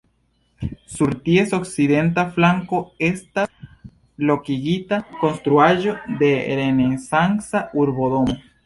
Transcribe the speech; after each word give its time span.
Sur 0.93 1.11
ties 1.27 1.53
okcidenta 1.57 2.23
flanko 2.37 2.81
estas 3.09 3.53
lokigita 4.31 5.03
konstruaĵo 5.23 5.97
de 6.25 6.33
renesanca 6.63 7.67
urbodomo. 7.85 8.41